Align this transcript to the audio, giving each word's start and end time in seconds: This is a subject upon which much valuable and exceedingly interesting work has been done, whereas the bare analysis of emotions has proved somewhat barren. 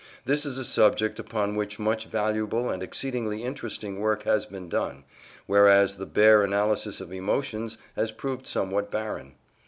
This 0.25 0.47
is 0.47 0.57
a 0.57 0.65
subject 0.65 1.19
upon 1.19 1.55
which 1.55 1.77
much 1.77 2.07
valuable 2.07 2.71
and 2.71 2.81
exceedingly 2.81 3.43
interesting 3.43 3.99
work 3.99 4.23
has 4.23 4.47
been 4.47 4.67
done, 4.67 5.03
whereas 5.45 5.97
the 5.97 6.07
bare 6.07 6.41
analysis 6.41 7.01
of 7.01 7.13
emotions 7.13 7.77
has 7.95 8.11
proved 8.11 8.47
somewhat 8.47 8.89
barren. 8.89 9.35